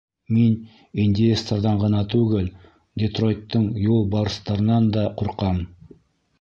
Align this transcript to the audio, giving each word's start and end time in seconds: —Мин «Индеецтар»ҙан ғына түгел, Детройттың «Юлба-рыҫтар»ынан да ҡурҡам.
—Мин 0.35 0.53
«Индеецтар»ҙан 1.03 1.77
ғына 1.83 2.01
түгел, 2.15 2.49
Детройттың 3.03 3.69
«Юлба-рыҫтар»ынан 3.87 4.93
да 4.99 5.09
ҡурҡам. 5.23 5.65